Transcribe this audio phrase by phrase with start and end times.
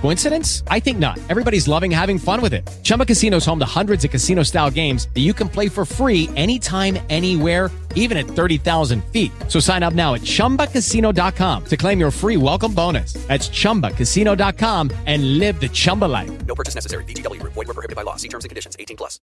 [0.00, 0.62] Coincidence?
[0.68, 1.18] I think not.
[1.28, 2.62] Everybody's loving having fun with it.
[2.84, 5.84] Chumba Casino is home to hundreds of casino style games that you can play for
[5.84, 9.32] free anytime, anywhere, even at 30,000 feet.
[9.48, 13.14] So sign up now at chumbacasino.com to claim your free welcome bonus.
[13.26, 16.30] That's chumbacasino.com and live the Chumba life.
[16.46, 17.04] No purchase necessary.
[17.04, 17.42] BGW.
[17.42, 18.16] Void were prohibited by law.
[18.16, 18.76] See terms and conditions.
[18.78, 19.18] 18 plus.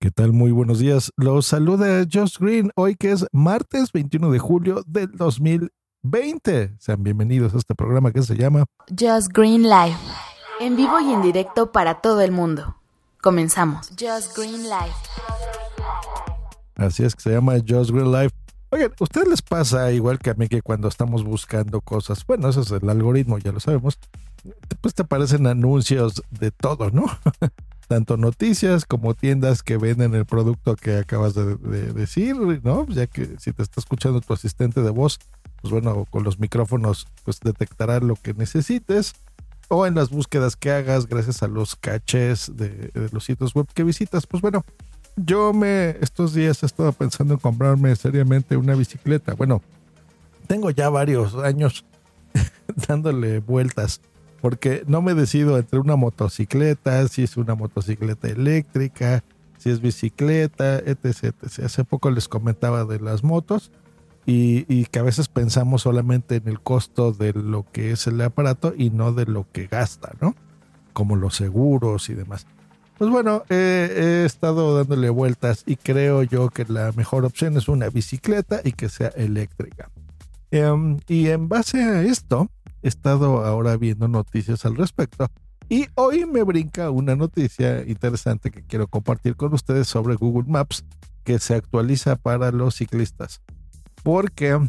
[0.00, 0.34] ¿Qué tal?
[0.34, 1.12] Muy buenos días.
[1.16, 5.72] Los saluda Josh Green hoy que es martes 21 de julio del 2020.
[6.80, 9.96] Sean bienvenidos a este programa que se llama Just Green Live.
[10.60, 12.76] En vivo y en directo para todo el mundo.
[13.22, 13.88] Comenzamos.
[13.98, 14.92] Just Green Live.
[16.76, 18.34] Así es que se llama Just Green Life.
[18.68, 22.26] Oigan, ¿a ustedes les pasa igual que a mí que cuando estamos buscando cosas?
[22.26, 23.98] Bueno, eso es el algoritmo, ya lo sabemos.
[24.82, 27.06] Pues te aparecen anuncios de todo, ¿no?
[27.88, 32.86] Tanto noticias como tiendas que venden el producto que acabas de, de decir, ¿no?
[32.88, 35.18] Ya que si te está escuchando tu asistente de voz,
[35.60, 39.14] pues bueno, con los micrófonos, pues detectará lo que necesites.
[39.68, 43.66] O en las búsquedas que hagas gracias a los caches de, de los sitios web
[43.72, 44.64] que visitas, pues bueno,
[45.16, 49.34] yo me estos días he estado pensando en comprarme seriamente una bicicleta.
[49.34, 49.62] Bueno,
[50.46, 51.84] tengo ya varios años
[52.88, 54.00] dándole vueltas
[54.44, 59.24] porque no me decido entre una motocicleta, si es una motocicleta eléctrica,
[59.56, 61.60] si es bicicleta, etc, etc.
[61.64, 63.72] Hace poco les comentaba de las motos
[64.26, 68.20] y, y que a veces pensamos solamente en el costo de lo que es el
[68.20, 70.34] aparato y no de lo que gasta, ¿no?
[70.92, 72.46] Como los seguros y demás.
[72.98, 77.66] Pues bueno, eh, he estado dándole vueltas y creo yo que la mejor opción es
[77.66, 79.88] una bicicleta y que sea eléctrica.
[80.50, 82.50] Em, y en base a esto,
[82.84, 85.26] he estado ahora viendo noticias al respecto.
[85.68, 90.84] Y hoy me brinca una noticia interesante que quiero compartir con ustedes sobre Google Maps
[91.24, 93.40] que se actualiza para los ciclistas.
[94.02, 94.60] Porque,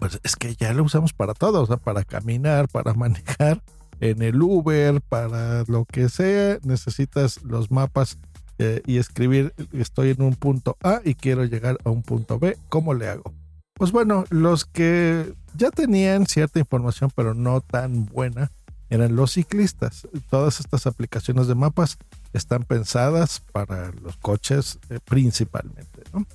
[0.00, 3.62] pues es que ya lo usamos para todo, o sea, para caminar, para manejar
[4.00, 8.18] en el Uber, para lo que sea, necesitas los mapas
[8.58, 12.56] eh, y escribir, estoy en un punto A y quiero llegar a un punto B,
[12.68, 13.32] ¿cómo le hago?
[13.74, 18.50] Pues bueno, los que ya tenían cierta información, pero no tan buena,
[18.90, 20.08] eran los ciclistas.
[20.30, 21.98] Todas estas aplicaciones de mapas
[22.32, 26.26] están pensadas para los coches eh, principalmente, ¿no?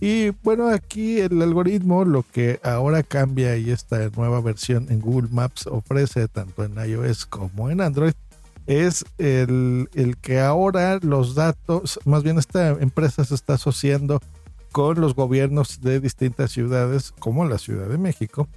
[0.00, 5.28] Y bueno, aquí el algoritmo lo que ahora cambia y esta nueva versión en Google
[5.30, 8.12] Maps ofrece tanto en iOS como en Android
[8.66, 14.20] es el, el, que ahora los datos, más bien esta empresa se está asociando
[14.74, 18.48] con los gobiernos de distintas ciudades como la Ciudad de México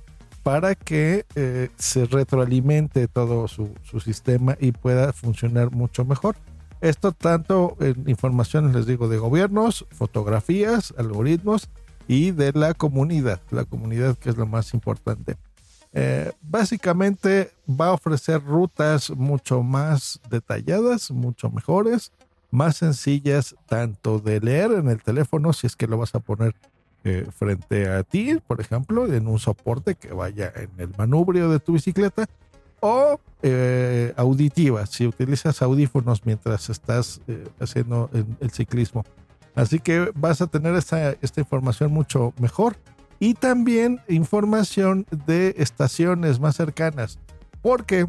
[0.42, 3.70] para que eh, se retroalimente todo su,
[4.04, 6.36] sistema y pueda funcionar mucho mejor.
[6.82, 11.70] Esto tanto en informaciones, les digo, de gobiernos, fotografías, algoritmos
[12.08, 15.38] y de la comunidad, la comunidad que es lo más importante.
[15.94, 22.12] Eh, básicamente va a ofrecer rutas mucho más detalladas, mucho mejores,
[22.52, 26.56] más sencillas, tanto de leer en el teléfono, si es que lo vas a poner
[27.04, 31.60] eh, frente a ti, por ejemplo, en un soporte que vaya en el manubrio de
[31.60, 32.26] tu bicicleta,
[32.80, 39.04] o eh, auditivas, si utilizas audífonos mientras estás eh, haciendo el, el, ciclismo.
[39.56, 42.78] Así que vas a tener esta, esta información mucho mejor.
[43.20, 47.18] Y también información de estaciones más cercanas.
[47.64, 48.08] Porque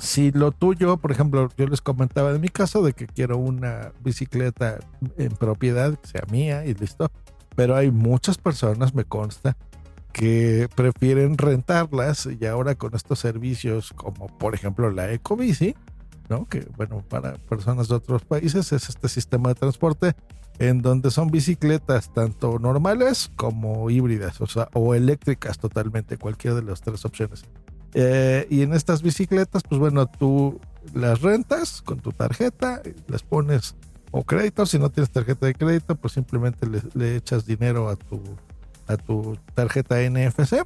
[0.00, 3.92] si lo tuyo, por ejemplo, yo les comentaba en mi caso de que quiero una
[4.02, 4.78] bicicleta
[5.18, 7.10] en propiedad, que sea mía y listo.
[7.54, 9.56] Pero hay muchas personas, me consta,
[10.12, 15.74] que prefieren rentarlas y ahora con estos servicios como por ejemplo la Ecobici,
[16.28, 16.48] ¿no?
[16.48, 20.14] Que bueno, para personas de otros países es este sistema de transporte
[20.58, 26.62] en donde son bicicletas tanto normales como híbridas, o sea, o eléctricas totalmente, cualquiera de
[26.62, 27.44] las tres opciones.
[27.94, 30.60] Eh, y en estas bicicletas, pues bueno, tú
[30.94, 33.74] las rentas con tu tarjeta, las pones
[34.12, 38.20] o crédito, si no tienes tarjeta de crédito, pues simplemente le, echas dinero a tu
[38.86, 40.64] a tu tarjeta NFC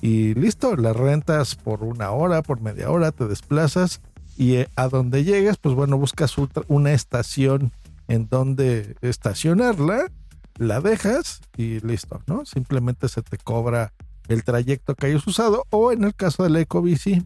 [0.00, 4.00] y listo, la rentas por una hora, por media hora, te desplazas
[4.36, 6.36] y eh, a donde llegues, pues bueno, buscas
[6.68, 7.72] una estación
[8.06, 10.10] en donde estacionarla,
[10.56, 12.46] la dejas y listo, ¿no?
[12.46, 13.92] Simplemente se te cobra
[14.28, 17.22] el trayecto que hayas usado o en el caso de la EcoBici,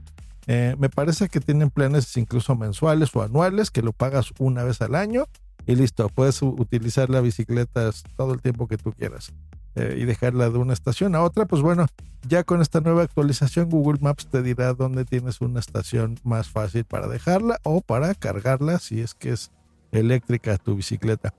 [0.47, 4.81] eh, me parece que tienen planes incluso mensuales o anuales que lo pagas una vez
[4.81, 5.27] al año
[5.67, 9.33] y listo, puedes utilizar la bicicleta todo el tiempo que tú quieras
[9.77, 11.87] eh, y dejarla de una estación a otra, pues bueno,
[12.29, 16.85] ya con esta nueva actualización Google Maps te dirá dónde tienes una estación más fácil
[16.85, 19.51] para dejarla o para cargarla si es que es
[19.93, 21.35] eléctrica tu bicicleta.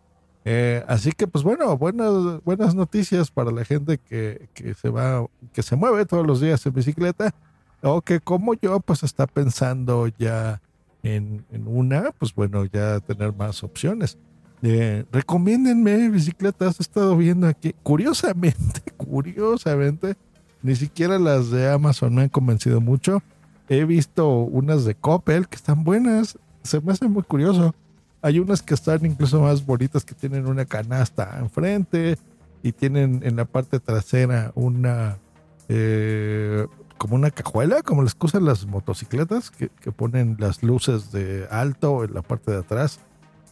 [0.45, 5.25] Eh, así que pues bueno, buenas, buenas noticias para la gente que, que, se va,
[5.53, 7.33] que se mueve todos los días en bicicleta
[7.81, 10.61] o que como yo pues está pensando ya
[11.03, 14.17] en, en una, pues bueno, ya tener más opciones.
[14.61, 20.15] Eh, recomiéndenme bicicletas, he estado viendo aquí, curiosamente, curiosamente,
[20.61, 23.21] ni siquiera las de Amazon me han convencido mucho.
[23.67, 27.75] He visto unas de Coppel que están buenas, se me hace muy curioso.
[28.23, 32.17] Hay unas que están incluso más bonitas que tienen una canasta enfrente
[32.63, 35.17] y tienen en la parte trasera una
[35.67, 36.65] eh,
[36.97, 42.05] como una cajuela, como les usan las motocicletas, que, que, ponen las luces de alto
[42.05, 43.01] en la parte de atrás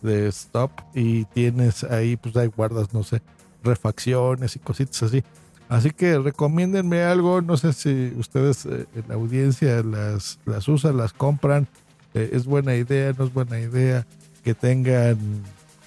[0.02, 3.22] de stop y tienes ahí, pues ahí guardas, no sé,
[3.64, 5.22] refacciones y cositas así.
[5.68, 10.96] Así que recomiéndenme algo, no sé si ustedes eh, en la audiencia las, las usan,
[10.96, 11.68] las compran,
[12.14, 14.08] eh, es buena idea, no es buena idea
[14.44, 15.18] que tengan,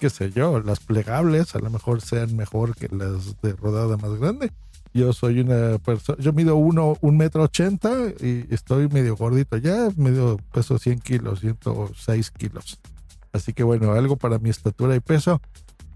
[0.00, 4.14] qué sé yo, las plegables, a lo mejor sean mejor que las de rodada más
[4.14, 4.52] grande.
[4.92, 9.88] Yo soy una persona, yo mido uno, un metro ochenta y estoy medio gordito ya,
[9.96, 12.78] medio peso 100 kilos, 106 kilos.
[13.32, 15.40] Así que bueno, algo para mi estatura y peso,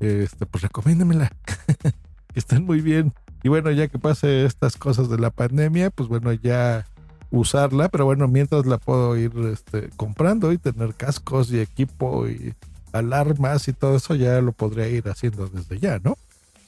[0.00, 1.30] este, pues recomiéndemela.
[2.32, 3.12] que estén muy bien.
[3.44, 6.84] Y bueno, ya que pase estas cosas de la pandemia, pues bueno, ya
[7.30, 12.54] usarla, pero bueno, mientras la puedo ir este, comprando y tener cascos y equipo y
[12.92, 16.16] alarmas y todo eso, ya lo podría ir haciendo desde ya, ¿no?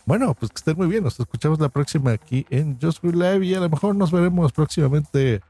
[0.07, 3.47] Bueno, pues que estén muy bien, nos escuchamos la próxima aquí en Just Green Live
[3.47, 5.41] y a lo mejor nos veremos próximamente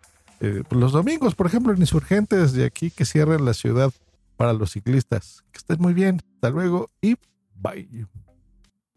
[0.41, 3.93] eh, pues los domingos, por ejemplo, en Insurgentes de aquí que cierren la ciudad
[4.37, 5.45] para los ciclistas.
[5.53, 7.17] Que estén muy bien, hasta luego y
[7.55, 8.07] bye.